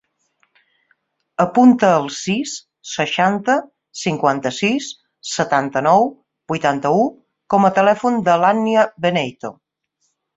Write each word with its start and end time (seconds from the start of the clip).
Apunta 1.43 1.89
el 1.97 2.07
sis, 2.19 2.53
seixanta, 2.93 3.57
cinquanta-sis, 4.03 4.87
setanta-nou, 5.33 6.09
vuitanta-u 6.53 7.05
com 7.55 7.69
a 7.69 7.75
telèfon 7.81 8.17
de 8.31 8.39
l'Ànnia 8.45 8.87
Beneyto. 9.07 9.53